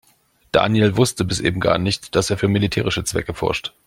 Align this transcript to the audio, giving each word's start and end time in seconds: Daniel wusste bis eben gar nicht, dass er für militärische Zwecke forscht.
Daniel 0.51 0.97
wusste 0.97 1.23
bis 1.25 1.39
eben 1.39 1.59
gar 1.59 1.77
nicht, 1.77 2.15
dass 2.15 2.31
er 2.31 2.37
für 2.39 2.47
militärische 2.47 3.03
Zwecke 3.03 3.35
forscht. 3.35 3.71